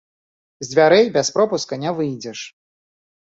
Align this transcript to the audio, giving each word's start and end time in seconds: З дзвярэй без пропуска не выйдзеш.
З 0.63 0.67
дзвярэй 0.71 1.11
без 1.17 1.27
пропуска 1.35 1.79
не 1.83 1.91
выйдзеш. 1.99 2.39